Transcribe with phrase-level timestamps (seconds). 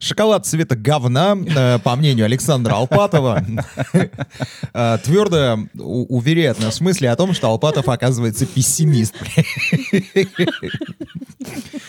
[0.00, 3.44] Шоколад цвета говна, э, по мнению Александра Алпатова,
[4.72, 9.14] э, твердо уверяет нас в смысле о том, что Алпатов оказывается пессимист.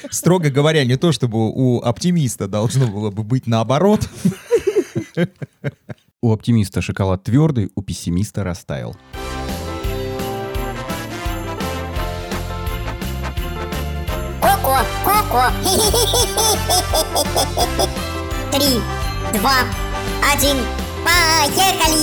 [0.09, 4.09] Строго говоря, не то чтобы у оптимиста должно было бы быть наоборот.
[6.21, 8.97] У оптимиста шоколад твердый, у пессимиста растаял.
[15.31, 15.43] Коко.
[18.51, 18.81] Три,
[19.33, 19.63] два,
[20.33, 20.57] один,
[21.05, 22.01] поехали!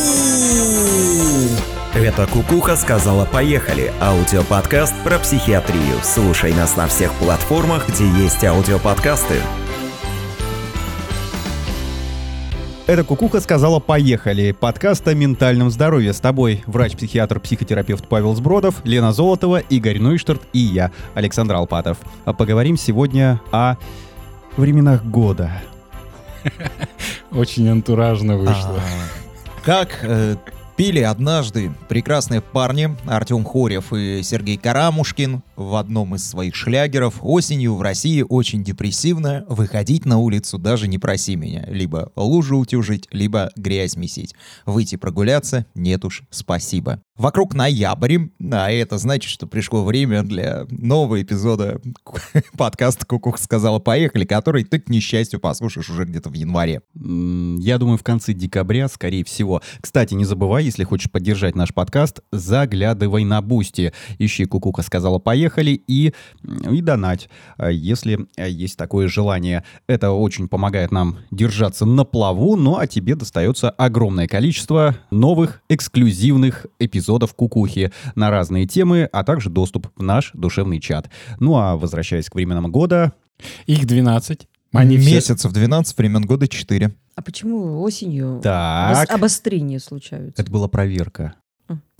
[1.94, 5.98] Это Кукуха сказала «Поехали»– аудиоподкаст про психиатрию.
[6.02, 9.40] Слушай нас на всех платформах, где есть аудиоподкасты.
[12.88, 14.52] Это Кукуха сказала «Поехали».
[14.52, 16.14] Подкаст о ментальном здоровье.
[16.14, 21.98] С тобой врач-психиатр-психотерапевт Павел Сбродов, Лена Золотова, Игорь Нойштарт и я, Александр Алпатов.
[22.24, 23.76] А Поговорим сегодня о
[24.56, 25.52] временах года.
[27.30, 28.80] Очень антуражно вышло.
[28.80, 30.36] А, Как э,
[30.78, 37.74] пели однажды прекрасные парни Артем Хорев и Сергей Карамушкин в одном из своих шлягеров «Осенью
[37.74, 43.50] в России очень депрессивно, выходить на улицу даже не проси меня, либо лужу утюжить, либо
[43.56, 44.36] грязь месить.
[44.66, 47.02] Выйти прогуляться— нет уж, спасибо».
[47.18, 48.18] Вокруг ноябрь,
[48.52, 51.80] а это значит, что пришло время для нового эпизода
[52.56, 56.80] подкаста «Кукуха сказала поехали», который ты, к несчастью, послушаешь уже где-то в январе.
[56.94, 59.62] Я думаю, в конце декабря, скорее всего.
[59.80, 63.92] Кстати, не забывай, если хочешь поддержать наш подкаст, заглядывай на Boosty.
[64.20, 66.14] Ищи «Кукуха сказала поехали» и,
[66.70, 69.64] и донать, а, если а, есть такое желание.
[69.88, 76.66] Это очень помогает нам держаться на плаву, ну а тебе достается огромное количество новых эксклюзивных
[76.78, 81.08] эпизодов «Кукухи» на разные темы, а также доступ в наш душевный чат.
[81.40, 83.12] Ну а возвращаясь к временам года,
[83.66, 84.48] Их 12.
[84.72, 86.92] Они все- Месяцев 12, времен года 4.
[87.14, 90.40] А почему осенью так, обос- обострения случаются?
[90.42, 91.34] это была проверка.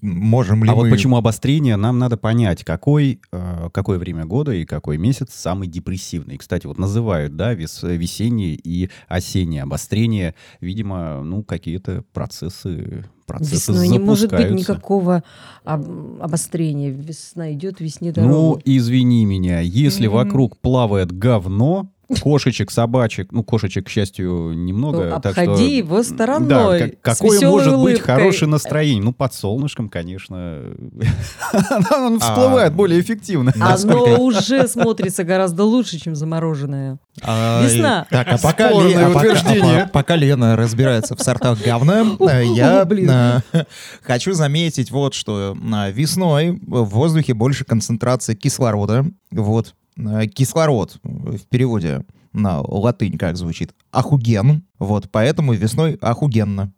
[0.00, 0.82] Можем ли А мы...
[0.84, 5.66] вот почему обострение, нам надо понять, какой, э, какое время года и какой месяц самый
[5.66, 6.38] депрессивный.
[6.38, 10.36] Кстати, вот называют, да, вес, весеннее и осеннее обострение.
[10.60, 14.72] Видимо, ну, какие-то процессы, процессы Весной не может быть запускаются.
[14.72, 15.22] никакого
[15.64, 16.90] об- обострения.
[16.90, 18.62] Весна идет, весне Ну, дорога.
[18.64, 20.16] извини меня, если Мгм.
[20.16, 21.88] вокруг плавает говно,
[22.22, 25.04] кошечек, собачек, ну, кошечек, к счастью, немного.
[25.04, 28.00] Ну, так что- обходи его стороной, Да, как- какое может быть улыбкой.
[28.02, 29.02] хорошее настроение?
[29.04, 30.62] Ну, под солнышком, конечно,
[31.90, 33.52] оно всплывает более эффективно.
[33.60, 36.98] Оно уже смотрится гораздо лучше, чем замороженное.
[37.22, 38.06] А, Весна.
[38.10, 38.72] Так, а пока, а
[39.12, 39.82] пока- утверждение.
[39.82, 43.10] а по- пока Лена разбирается в сортах говна, э, я блин.
[43.10, 43.40] э,
[44.02, 45.56] хочу заметить вот что.
[45.56, 49.04] э, Весной в воздухе больше концентрации кислорода.
[49.30, 49.74] Вот.
[49.98, 53.72] Э, Кислород в переводе на латынь как звучит?
[53.92, 54.62] Ахуген.
[54.78, 56.72] Вот, поэтому весной ахугенно.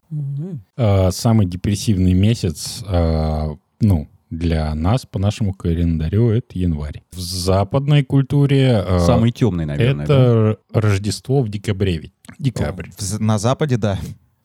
[0.76, 3.48] Э, самый депрессивный месяц, э,
[3.81, 7.03] ну, для нас, по нашему календарю, это январь.
[7.12, 10.06] В западной культуре э, Самый темный, наверное.
[10.06, 10.14] да?
[10.14, 12.12] это Рождество в декабре ведь.
[12.38, 12.87] Декабрь.
[12.97, 13.98] В- На Западе, да.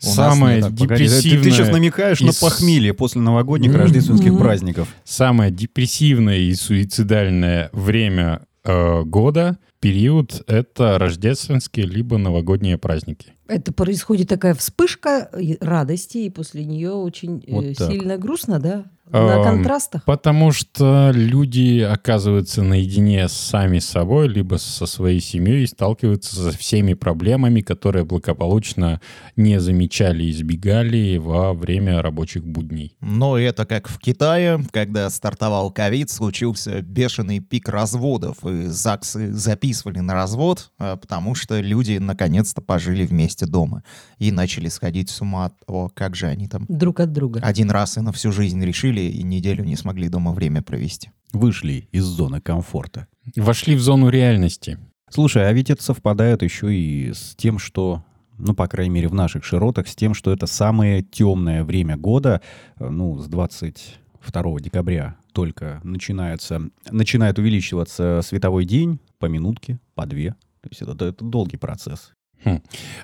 [0.04, 0.72] У Самое так.
[0.78, 1.44] Погоди, ты- депрессивное...
[1.44, 3.80] Ты, сейчас намекаешь на из- похмелье после новогодних Мгм.
[3.82, 4.88] рождественских праздников.
[5.04, 13.34] Самое депрессивное и суицидальное время э, года, период, это рождественские либо новогодние праздники.
[13.48, 15.30] Это происходит такая вспышка
[15.62, 17.92] радости, и после нее очень э, Вот так.
[17.92, 18.86] сильно грустно, да?
[19.12, 20.04] На Эм, контрастах.
[20.06, 26.58] Потому что люди оказываются наедине сами с собой, либо со своей семьей и сталкиваются со
[26.58, 29.00] всеми проблемами, которые благополучно
[29.36, 32.98] не замечали и избегали во время рабочих будней.
[33.00, 39.65] Но это как в Китае, когда стартовал ковид, случился бешеный пик разводов, и ЗАГСы записывали
[39.74, 43.84] на развод, а, потому что люди наконец-то пожили вместе дома
[44.18, 47.40] и начали сходить с ума от того, как же они там Друг от друга.
[47.44, 51.12] один раз и на всю жизнь решили и неделю не смогли дома время провести.
[51.34, 53.08] Вышли из зоны комфорта.
[53.36, 54.78] Вошли в зону реальности.
[55.10, 58.04] Слушай, а ведь это совпадает еще и с тем, что,
[58.38, 62.42] ну, по крайней мере, в наших широтах, с тем, что это самое темное время года,
[62.80, 70.32] э, ну, с 22 декабря только начинается, начинает увеличиваться световой день по минутке, по две.
[70.62, 72.14] То есть это, это долгий процесс.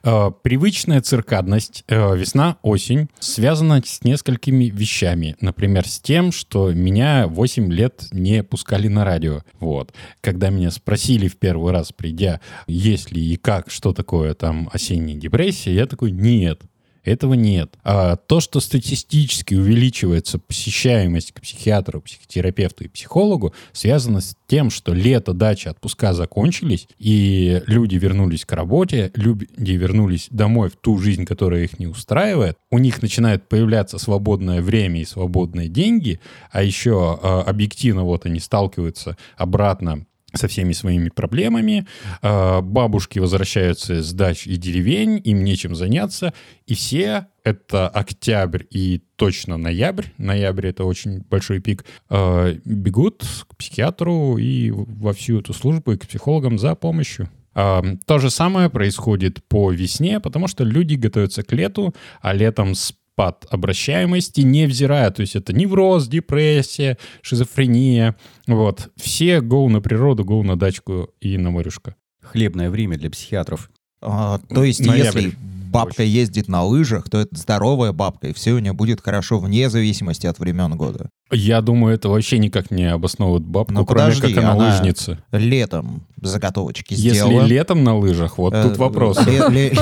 [0.03, 5.35] Э, Привычная циркадность э, весна-осень связана с несколькими вещами.
[5.41, 9.41] Например, с тем, что меня 8 лет не пускали на радио.
[9.59, 9.93] Вот.
[10.21, 15.17] Когда меня спросили в первый раз, придя, есть ли и как, что такое там осенняя
[15.17, 16.61] депрессия, я такой, нет.
[17.03, 17.77] Этого нет.
[17.83, 24.93] А то, что статистически увеличивается посещаемость к психиатру, психотерапевту и психологу, связано с тем, что
[24.93, 31.25] лето, дача, отпуска закончились, и люди вернулись к работе, люди вернулись домой в ту жизнь,
[31.25, 36.19] которая их не устраивает, у них начинает появляться свободное время и свободные деньги,
[36.51, 41.87] а еще э, объективно вот они сталкиваются обратно со всеми своими проблемами.
[42.21, 46.33] Э, Бабушки возвращаются с дач и деревень, им нечем заняться.
[46.65, 53.55] И все, это октябрь и точно ноябрь, ноябрь это очень большой пик, э, бегут к
[53.55, 57.29] психиатру и во всю эту службу и к психологам за помощью.
[57.53, 62.75] А, То же самое происходит по весне, потому что люди готовятся к лету, а летом
[63.13, 68.15] спад обращаемости, невзирая, то есть это невроз, депрессия, шизофрения,
[68.47, 68.89] вот.
[68.95, 71.95] Все гоу на природу, гоу на дачку и на морюшка.
[72.21, 73.69] Хлебное время для психиатров.
[74.01, 75.21] А, то есть, Ноябрь.
[75.21, 75.33] если
[75.71, 79.69] бабка ездит на лыжах, то это здоровая бабка, и все у нее будет хорошо вне
[79.69, 81.09] зависимости от времен года.
[81.31, 85.23] Я думаю, это вообще никак не обосновывает бабку, Ну, кроме подожди, как она, она- лыжница.
[85.31, 87.43] Летом заготовочки Если сделала.
[87.45, 89.17] летом на лыжах, вот Э, тут вопрос.
[89.25, 89.73] ле- ле-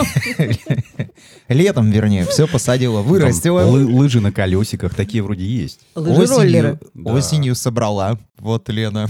[1.47, 3.61] Летом, вернее, все посадила, вырастила.
[3.61, 5.79] лы- лыжи на колесиках, такие вроде есть.
[5.95, 7.11] Да.
[7.11, 8.19] осенью собрала.
[8.37, 9.07] Вот, Лена.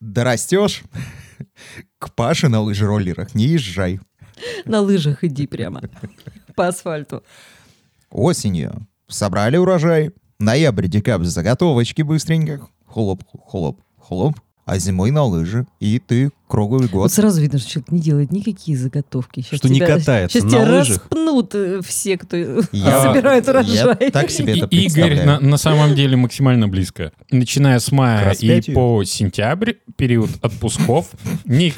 [0.00, 0.82] Дорастешь,
[2.02, 4.00] к Паше на лыжероллерах не езжай.
[4.64, 5.82] На лыжах иди прямо
[6.56, 7.22] по асфальту.
[8.10, 10.10] Осенью собрали урожай.
[10.40, 12.66] Ноябрь, декабрь, заготовочки быстренько.
[12.86, 14.40] Хлоп, хлоп, хлоп.
[14.64, 15.64] А зимой на лыжи.
[15.78, 17.02] И ты круглый год.
[17.04, 19.40] Вот сразу видно, что человек не делает никакие заготовки.
[19.40, 20.98] Щас Что не тебя- катается щас на тебя лыжах.
[20.98, 22.62] распнут э, все, кто Я-
[23.02, 24.10] собирает я урожай.
[24.10, 27.12] так себе это Игорь на, на самом деле максимально близко.
[27.30, 31.06] Начиная с мая и по сентябрь, период отпусков,
[31.46, 31.74] Ник,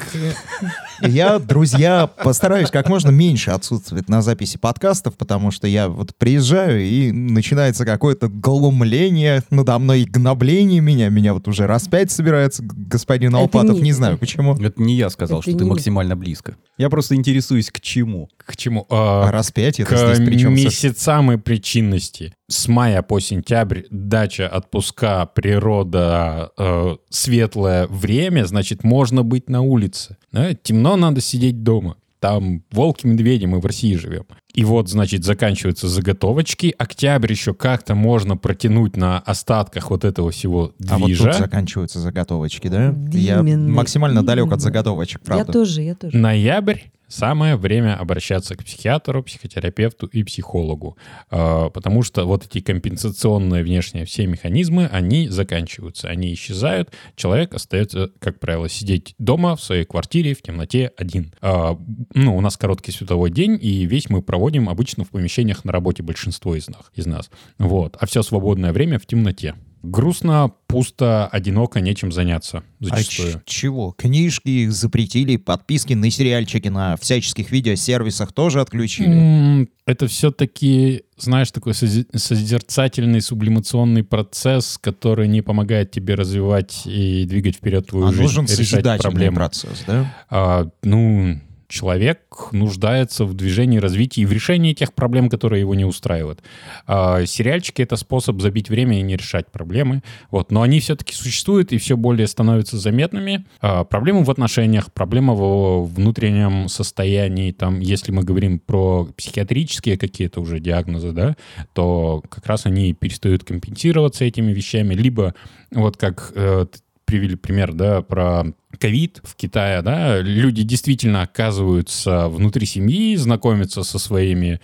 [1.01, 6.81] Я, друзья, постараюсь как можно меньше отсутствовать на записи подкастов, потому что я вот приезжаю,
[6.81, 11.09] и начинается какое-то глумление надо мной, гнобление меня.
[11.09, 14.55] Меня вот уже распять собирается г- господин Алпатов, не- не знаю почему.
[14.65, 16.55] Это не я сказал, Это что ты не- максимально близко.
[16.77, 18.29] Я просто интересуюсь, к чему.
[18.37, 18.85] к чему?
[18.89, 20.53] А А, распять это к здесь причем...
[20.53, 22.33] месяцам и причинности.
[22.49, 30.17] С мая по сентябрь дача, отпуска, природа, э, светлое время, значит, можно быть на улице.
[30.31, 30.53] Да?
[30.53, 31.97] Темно, надо сидеть дома.
[32.19, 34.25] Там волки, медведи, мы в России живем.
[34.55, 36.73] И вот, значит, заканчиваются заготовочки.
[36.77, 41.31] Октябрь еще как-то можно протянуть на остатках вот этого всего А вот движа.
[41.31, 42.95] тут заканчиваются заготовочки, да?
[43.11, 44.59] Я Именно, максимально далек от именно.
[44.61, 45.51] заготовочек, Я правда.
[45.53, 46.17] тоже, я тоже.
[46.17, 50.97] Ноябрь самое время обращаться к психиатру, психотерапевту и психологу,
[51.29, 58.09] А, потому что вот эти компенсационные внешние все механизмы, они заканчиваются, они исчезают, человек остается,
[58.19, 61.31] как правило, сидеть дома в своей квартире в темноте один.
[61.41, 61.77] А,
[62.15, 66.03] Ну, у нас короткий световой день, и весь мы проводим обычно в помещениях на работе
[66.03, 66.81] большинство из нас.
[66.95, 67.29] Из нас.
[67.57, 67.97] Вот.
[67.99, 69.55] А все свободное время в темноте.
[69.83, 73.33] Грустно, пусто, одиноко, нечем заняться А зачастую.
[73.33, 73.91] ч- чего?
[73.91, 79.69] Книжки их запретили, подписки на сериальчики на всяческих видеосервисах тоже отключили.
[79.85, 87.85] Это все-таки, знаешь, такой созерцательный сублимационный процесс, который не помогает тебе развивать и двигать вперед
[87.87, 89.35] твою А жизнь, нужен решать созидательный проблемы.
[89.35, 90.13] процесс, да?
[90.31, 95.85] А, ну, человек нуждается в движении, развитии и в решении тех проблем, которые его не
[95.85, 96.41] устраивают.
[96.87, 100.03] А, сериальчики— это способ забить время и не решать проблемы.
[100.31, 100.51] Вот.
[100.51, 103.45] Но они все-таки существуют и все более становятся заметными.
[103.61, 107.51] А, проблемы в отношениях, проблема в внутреннем состоянии.
[107.51, 111.35] Там, если мы говорим про психиатрические какие-то уже диагнозы, да,
[111.73, 114.93] то как раз они перестают компенсироваться этими вещами.
[114.93, 115.35] Либо
[115.71, 116.65] вот как э,
[117.05, 118.45] привели пример, да, про
[118.79, 124.59] ковид в Китае, да, люди действительно оказываются внутри семьи, знакомятся со своими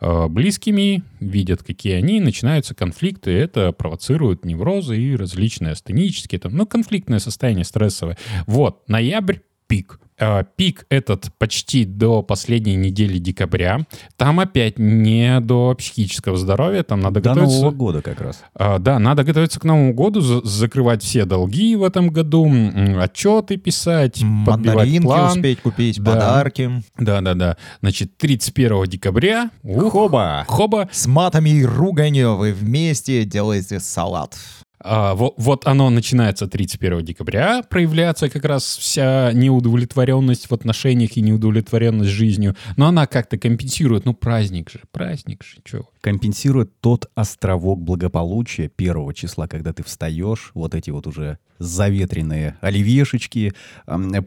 [0.00, 6.66] э, близкими, видят, какие они, начинаются конфликты, это провоцирует неврозы и различные астенические, там, ну,
[6.66, 8.16] конфликтное состояние стрессовое.
[8.46, 9.98] Вот, ноябрь пик.
[10.18, 13.86] Э, Пик этот почти до последней недели декабря.
[14.16, 17.56] Там опять не до психического здоровья, там надо До готовиться...
[17.58, 18.42] Нового года как раз.
[18.54, 22.50] А, Да, надо готовиться к Новому году, за- закрывать все долги в этом году,
[22.98, 25.36] отчеты писать, Мандаринки план.
[25.36, 26.12] успеть купить, Да.
[26.12, 26.82] подарки.
[26.98, 27.56] Да-да-да.
[27.80, 29.50] Значит, 31 декабря.
[29.62, 30.44] ух, Хоба!
[30.48, 30.88] Хоба.
[30.92, 34.36] С матами и руганью вы вместе делаете салат.
[34.78, 41.22] А, во- вот оно начинается 31 декабря, проявляться как раз вся неудовлетворенность в отношениях и
[41.22, 42.54] неудовлетворенность жизнью.
[42.76, 44.04] Но она как-то компенсирует.
[44.04, 45.88] Ну, праздник же, праздник же, чё.
[46.00, 53.54] компенсирует тот островок благополучия первого числа, когда ты встаешь, вот эти вот уже заветренные оливьешечки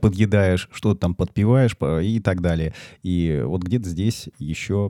[0.01, 2.73] подъедаешь, что-то там подпиваешь по- и так далее.
[3.03, 4.89] И вот где-то здесь еще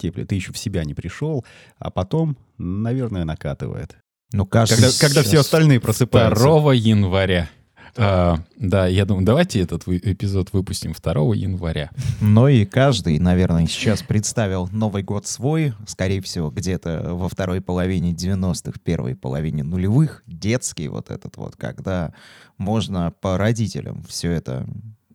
[0.00, 0.26] теплее.
[0.26, 1.44] Ты еще в себя не пришел,
[1.78, 3.96] а потом, наверное, накатывает.
[4.32, 6.44] Ну, кажется, Когда, когда все остальные просыпаются.
[6.44, 7.48] 2 января.
[7.96, 11.90] А, да, я думаю, давайте этот эпизод выпустим 2 января.
[12.20, 18.12] Но и каждый, наверное, сейчас представил Новый год свой, скорее всего, где-то во второй половине
[18.12, 22.12] 90-х, первой половине нулевых, детский вот этот вот, когда
[22.56, 24.66] можно по родителям все это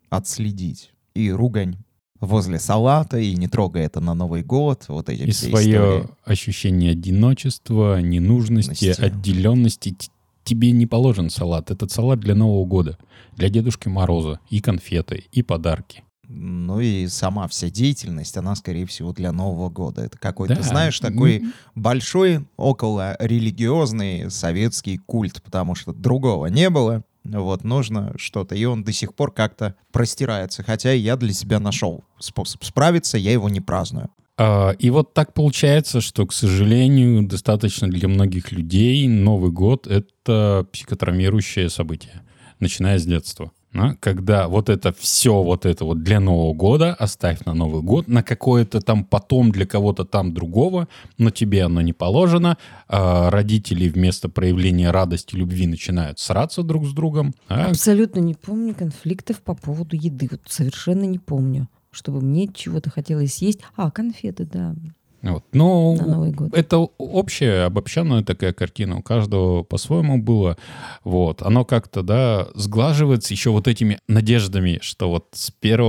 [0.10, 0.92] отследить.
[1.14, 1.78] И ругань
[2.26, 6.08] возле салата, и не трогай это на Новый год, вот эти И все свое истории.
[6.26, 9.02] ощущение одиночества, ненужности, Ности.
[9.02, 9.96] отделенности.
[10.44, 11.72] Тебе не положен салат.
[11.72, 12.98] Этот салат для Нового года.
[13.36, 14.40] Для Дедушки Мороза.
[14.50, 16.04] И конфеты, и подарки.
[16.28, 20.02] Ну и сама вся деятельность, она, скорее всего, для Нового года.
[20.02, 20.62] Это какой-то, Да.
[20.64, 27.04] знаешь, такой М, большой около религиозный советский культ, потому что другого не было.
[27.24, 28.56] Вот, нужно что-то.
[28.56, 30.64] И он до сих пор как-то простирается.
[30.64, 34.10] Хотя я для себя нашел способ справиться, я его не праздную.
[34.38, 40.68] А, И вот так получается, что, к сожалению, достаточно для многих людей Новый год— это
[40.72, 42.24] психотравмирующее событие,
[42.60, 43.52] начиная с детства.
[43.74, 48.08] А, Когда вот это все, вот это вот для Нового года оставь на Новый год,
[48.08, 50.88] на какое-то там потом для кого-то там другого,
[51.18, 52.58] но тебе оно не положено.
[52.88, 57.34] А Родители вместо проявления радости, любви начинают сраться друг с другом.
[57.48, 60.28] А Абсолютно не помню конфликтов по поводу еды.
[60.30, 63.60] Вот совершенно не помню, чтобы мне чего-то хотелось съесть.
[63.76, 64.76] А, конфеты, да,
[65.24, 65.46] Вот.
[65.54, 66.54] Но на Новый год.
[66.54, 68.98] это общая, обобщенная такая картина.
[68.98, 70.58] У каждого по-своему было.
[71.06, 71.42] Вот.
[71.42, 75.80] Оно как-то, да, сглаживается еще вот этими надеждами, что вот с 1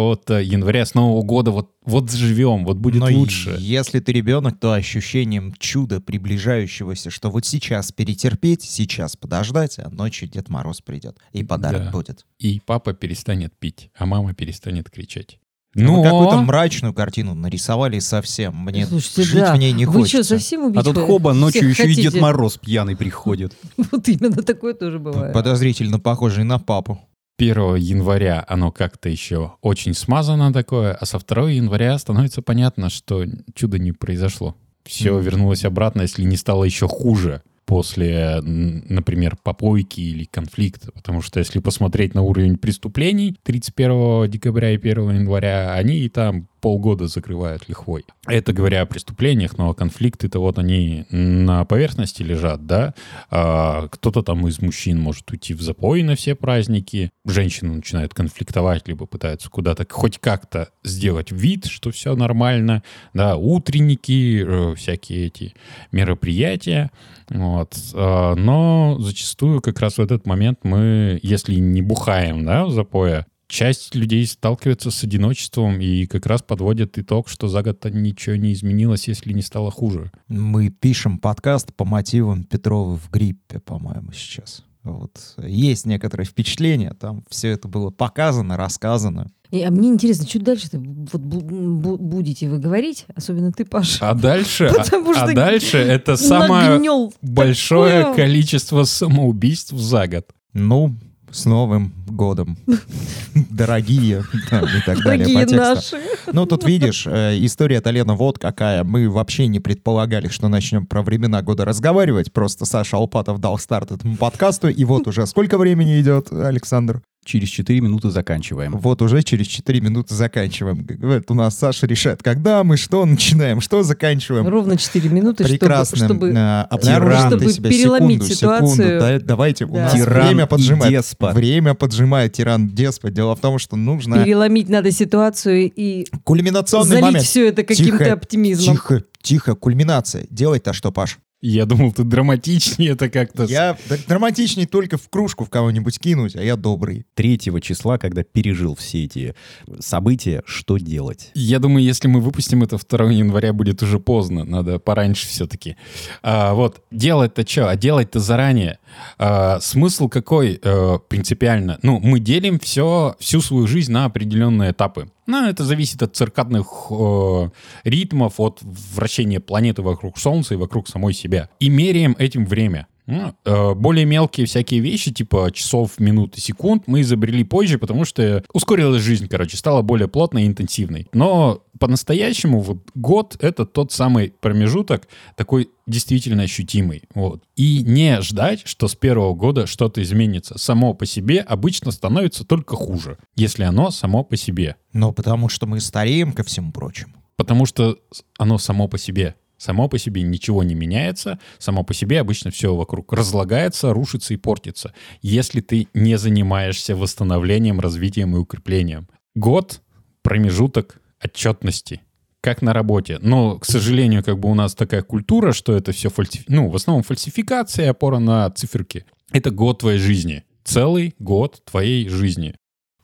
[0.40, 3.56] января, с Нового года вот, вот заживем, вот будет Но лучше.
[3.58, 10.28] если ты ребенок, то ощущением чуда приближающегося, что вот сейчас перетерпеть, сейчас подождать, а ночью
[10.28, 11.90] Дед Мороз придет и подарок Да.
[11.90, 12.24] будет.
[12.38, 15.38] И папа перестанет пить, а мама перестанет кричать.
[15.74, 18.54] Ну, Но какую-то мрачную картину нарисовали совсем.
[18.56, 19.54] Мне Слушайте, жить да.
[19.54, 20.22] в ней не Вы хочется.
[20.22, 22.20] что, совсем убить А тут хо- хоба, ночью еще и Дед хотите?
[22.20, 23.56] Мороз пьяный приходит.
[23.90, 25.32] Вот именно такое тоже бывает.
[25.32, 27.00] Подозрительно похожий на папу.
[27.38, 33.24] 1 января оно как-то еще очень смазано такое, а со 2 января становится понятно, что
[33.54, 34.54] чудо не произошло.
[34.84, 35.22] Все Мгм.
[35.22, 40.92] вернулось обратно, если не стало еще хуже после, например, попойки или конфликта.
[40.92, 46.49] Потому что если посмотреть на уровень преступлений 31 декабря и 1 января, они и там
[46.64, 48.06] полгода закрывают лихвой.
[48.26, 52.94] Это говоря о преступлениях, но конфликты-то вот они на поверхности лежат, да?
[53.28, 58.88] А, кто-то там из мужчин может уйти в запой на все праздники, женщины начинают конфликтовать,
[58.88, 65.52] либо пытаются куда-то хоть как-то сделать вид, что все нормально, да, утренники, э, всякие эти
[65.92, 66.90] мероприятия,
[67.28, 67.76] вот.
[67.92, 73.26] А, Но зачастую как раз в этот момент мы, если не бухаем, да, в запоя,
[73.54, 78.52] часть людей сталкивается с одиночеством и как раз подводят итог, что за год ничего не
[78.52, 80.11] изменилось, если не стало хуже.
[80.26, 84.64] Мы пишем подкаст по мотивам Петрова в гриппе, по-моему, сейчас.
[84.82, 85.37] Вот.
[85.38, 89.30] Есть некоторые впечатления, там все это было показано, рассказано.
[89.50, 94.11] И, а мне интересно, что дальше-то вот бу- бу- будете вы говорить, особенно ты, Паша.
[94.11, 98.16] А дальше, а- Потому а, что дальше это самое большое такое.
[98.16, 100.26] количество самоубийств за год.
[100.52, 100.96] Ну,
[101.34, 102.56] с Новым годом,
[103.50, 106.00] дорогие, и так далее Дорогие наши.
[106.32, 108.84] Ну, тут видишь, э, история Толена вот какая.
[108.84, 112.32] Мы вообще не предполагали, что начнем про времена года разговаривать.
[112.32, 114.68] Просто Саша Алпатов дал старт этому подкасту.
[114.68, 117.02] И вот уже сколько времени идет, Александр?
[117.26, 118.72] Через 4 минуты заканчиваем.
[118.76, 120.84] Вот уже через 4 минуты заканчиваем.
[120.84, 124.46] Говорит, у нас Саша решает, когда мы что начинаем, что заканчиваем.
[124.46, 126.04] Ровно 4 минуты, чтобы, Прекрасно.
[126.04, 127.30] чтобы э, обнаружил Тиран.
[127.40, 127.70] Чтобы себя.
[127.70, 128.76] переломить секунду, ситуацию.
[128.76, 128.98] секунду.
[129.00, 129.84] Да, давайте, у Да.
[129.84, 130.92] нас Тиран время поджимает.
[130.92, 131.32] деспот.
[131.34, 133.14] Время поджимает тиран деспот.
[133.14, 137.25] Дело в том, что нужно переломить надо ситуацию и кульминационный залить момент.
[137.25, 138.76] все это каким-то Тихо, оптимизмом.
[138.76, 140.26] Тихо, тихо, кульминация.
[140.30, 141.18] Делать-то что, Паш?
[141.47, 143.44] Я думал, ты драматичнее это как-то...
[143.44, 147.04] Я так драматичней только в кружку в кого-нибудь кинуть, а я добрый.
[147.16, 149.35] 3 числа, когда пережил все эти
[149.78, 151.33] события, что делать?
[151.35, 154.44] Я думаю, если мы выпустим это 2 января, будет уже поздно.
[154.44, 155.76] Надо пораньше все-таки.
[156.23, 157.68] А, вот, делать-то что?
[157.68, 158.78] А делать-то заранее.
[159.18, 161.78] А, смысл какой э, принципиально?
[161.83, 165.11] Ну, мы делим все, всю свою жизнь на определенные этапы.
[165.26, 167.50] Ну, это зависит от циркадных э,
[167.84, 171.48] ритмов, от вращения планеты вокруг Солнца и вокруг самой себя.
[171.60, 172.86] И меряем этим время.
[173.06, 178.44] Э, Более мелкие всякие вещи, типа часов, минут и секунд, мы изобрели позже, потому что
[178.52, 181.08] ускорилась жизнь, короче, стала более плотной и интенсивной.
[181.12, 187.02] Но по-настоящему вот год— это тот самый промежуток, такой действительно ощутимый.
[187.14, 187.42] Вот.
[187.56, 190.58] И не ждать, что с первого года что-то изменится.
[190.58, 194.76] Само по себе обычно становится только хуже, если оно само по себе.
[194.92, 197.14] Ну, потому что мы стареем, ко всему прочему.
[197.37, 197.99] Потому что
[198.38, 199.34] оно само по себе.
[199.56, 204.37] Само по себе ничего не меняется, само по себе обычно все вокруг разлагается, рушится и
[204.37, 204.92] портится,
[205.23, 209.08] если ты не занимаешься восстановлением, развитием и укреплением.
[209.34, 209.80] Год—
[210.23, 212.00] промежуток отчетности,
[212.40, 213.18] как на работе.
[213.20, 216.44] Но, к сожалению, как бы у нас такая культура, что это все фальсифи...
[216.49, 219.06] ну, в основном фальсификация, опора на циферки.
[219.32, 220.44] Это год твоей жизни.
[220.64, 222.54] Целый год твоей жизни.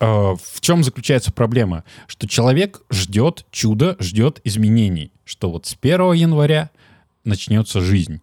[0.01, 1.85] Э, В чем заключается проблема?
[2.07, 5.13] Что человек ждет чуда, ждет изменений.
[5.25, 6.71] Что вот с 1 января
[7.25, 8.21] начнется жизнь.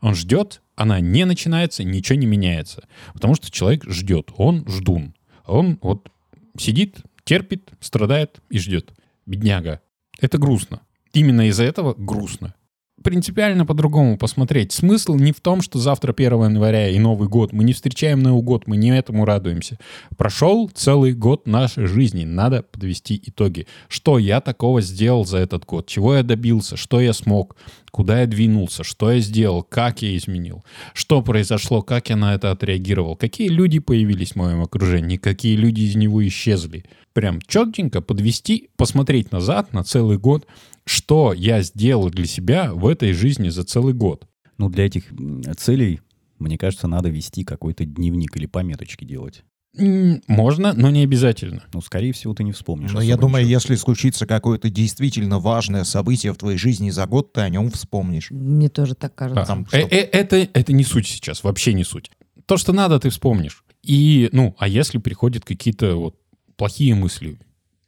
[0.00, 2.88] Он ждет, она не начинается, ничего не меняется.
[3.12, 5.14] Потому что человек ждет, он ждун.
[5.46, 6.10] Он вот
[6.58, 8.92] сидит, терпит, страдает и ждет.
[9.26, 9.80] Бедняга.
[10.20, 10.80] Это грустно.
[11.12, 12.54] Именно из-за этого грустно.
[13.02, 14.72] Принципиально по-другому посмотреть.
[14.72, 17.52] Смысл не в том, что завтра 1 января и Новый год.
[17.52, 19.78] Мы не встречаем Новый год, мы не этому радуемся.
[20.16, 22.24] Прошел целый год нашей жизни.
[22.24, 23.66] Надо подвести итоги.
[23.88, 25.86] Что я такого сделал за этот год?
[25.86, 26.76] Чего я добился?
[26.76, 27.56] Что я смог?
[27.90, 28.84] Куда я двинулся?
[28.84, 29.62] Что я сделал?
[29.62, 30.64] Как я изменил?
[30.94, 31.82] Что произошло?
[31.82, 33.16] Как я на это отреагировал?
[33.16, 35.18] Какие люди появились в моем окружении?
[35.18, 36.84] Какие люди из него исчезли?
[37.12, 40.46] Прям четенько подвести, посмотреть назад на целый год,
[40.84, 44.26] что я сделал для себя в этой жизни за целый год.
[44.58, 45.04] Ну, для этих
[45.58, 46.00] целей,
[46.38, 49.44] мне кажется, надо вести какой-то дневник или пометочки делать.
[50.26, 51.64] Можно, но не обязательно.
[51.72, 52.92] Ну, скорее всего, ты не вспомнишь.
[52.92, 53.52] Но я думаю, ничего.
[53.58, 58.30] если случится какое-то действительно важное событие в твоей жизни за год, ты о нем вспомнишь.
[58.30, 59.44] Мне тоже так кажется.
[59.46, 62.10] Там, Э, что- э, это, это не суть сейчас, вообще не суть.
[62.44, 63.64] То, что надо, ты вспомнишь.
[63.82, 66.16] И, ну, а если приходят какие-то вот
[66.56, 67.38] плохие мысли,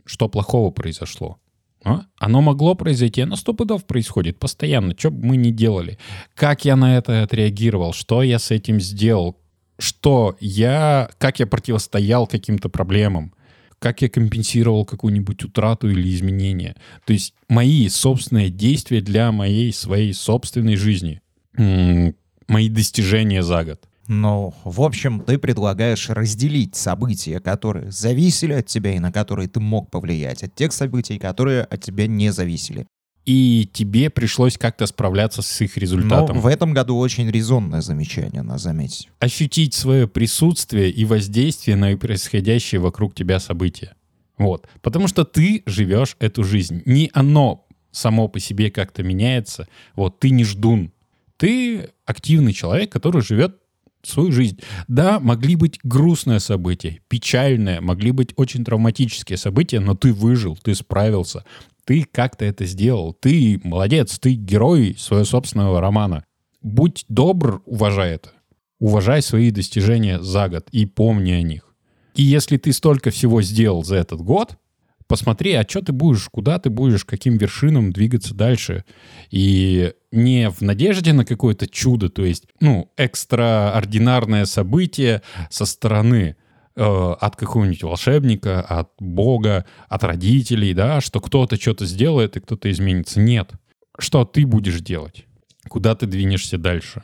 [0.06, 1.36] что плохого произошло?
[1.85, 2.07] А?
[2.19, 5.99] Оно могло произойти, оно сто пудов происходит постоянно, что бы мы ни делали.
[6.35, 9.38] Как я на это отреагировал, что я с этим сделал,
[9.79, 13.35] что я, как я противостоял каким-то проблемам,
[13.79, 16.75] как я компенсировал какую-нибудь утрату или изменение.
[17.05, 21.21] То есть мои собственные действия для моей своей собственной жизни.
[22.49, 23.81] Мои достижения за год.
[24.06, 29.61] Ну, в общем, ты предлагаешь разделить события, которые зависели от тебя и на которые ты
[29.61, 32.87] мог повлиять, от тех событий, которые от тебя не зависели.
[33.24, 36.40] И тебе пришлось как-то справляться с их Но результатом.
[36.40, 39.09] в этом году очень резонное замечание, надо заметить.
[39.18, 43.94] ощутить свое присутствие и воздействие на происходящие вокруг тебя события.
[44.37, 44.68] Вот.
[44.83, 46.83] Потому что ты живешь эту жизнь.
[46.85, 49.68] Не оно само по себе как-то меняется.
[49.94, 50.92] Вот ты не ждун.
[51.38, 53.59] Ты активный человек, который живет
[54.07, 54.61] свою жизнь.
[54.88, 60.75] Да, могли быть грустные события, печальные, могли быть очень травматические события, но ты выжил, ты
[60.75, 61.45] справился.
[61.85, 63.12] Ты как-то это сделал.
[63.12, 66.25] Ты молодец, ты герой своего собственного романа.
[66.62, 68.31] Будь добр, уважай это.
[68.79, 71.75] Уважай свои достижения за год и помни о них.
[72.14, 74.57] И если ты столько всего сделал за этот год,
[75.07, 78.85] посмотри, а что ты будешь, куда ты будешь, каким вершинам двигаться дальше.
[79.31, 86.37] И не в надежде на какое-то чудо, то есть, ну, экстраординарное событие со стороны
[86.77, 92.71] э, от какого-нибудь волшебника, от Бога, от родителей, да, что кто-то что-то сделает и кто-то
[92.71, 93.21] изменится.
[93.21, 93.53] Нет.
[93.99, 95.27] Что ты будешь делать?
[95.69, 97.03] Куда ты двинешься дальше?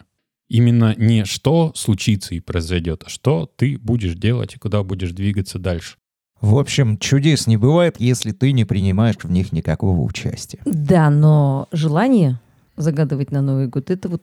[0.49, 5.61] Именно не что случится и произойдет, а что ты будешь делать и куда будешь двигаться
[5.61, 5.97] дальше.
[6.41, 10.59] В общем, чудес не бывает, если ты не принимаешь в них никакого участия.
[10.65, 12.41] Да, но желание
[12.77, 14.23] загадывать на Новый год, это вот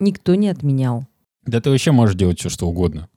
[0.00, 1.06] никто не отменял.
[1.44, 3.08] Да ты вообще можешь делать все, что угодно.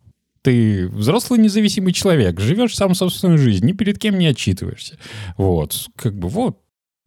[0.42, 4.98] Ты взрослый независимый человек, живешь сам собственную жизнь, ни перед кем не отчитываешься.
[5.38, 6.58] Вот, как бы вот.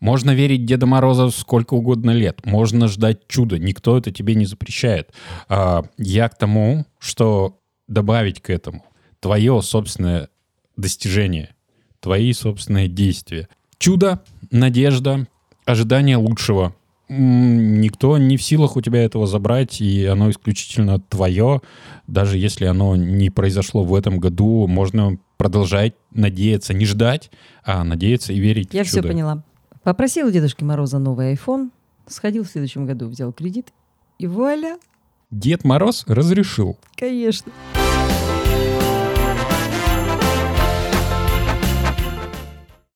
[0.00, 5.11] Можно верить Деда Мороза сколько угодно лет, можно ждать чуда, никто это тебе не запрещает.
[5.48, 8.85] А, я к тому, что добавить к этому
[9.20, 10.28] твое собственное
[10.76, 11.54] достижение,
[12.00, 13.48] твои собственные действия.
[13.78, 15.26] Чудо, надежда,
[15.64, 16.74] ожидание лучшего.
[17.08, 21.60] Никто не в силах у тебя этого забрать, и оно исключительно твое.
[22.06, 27.30] Даже если оно не произошло в этом году, можно продолжать надеяться, не ждать,
[27.62, 29.08] а надеяться и верить Я в все чудо.
[29.08, 29.42] поняла.
[29.82, 31.70] Попросил у Дедушки Мороза новый iPhone,
[32.06, 33.68] сходил в следующем году, взял кредит,
[34.18, 34.78] и вуаля,
[35.30, 36.78] Дед Мороз разрешил.
[36.96, 37.52] конечно.